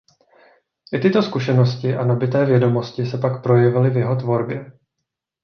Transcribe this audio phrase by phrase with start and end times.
[0.97, 4.71] I tyto zkušenosti a nabyté vědomosti se pak projevily v jeho tvorbě.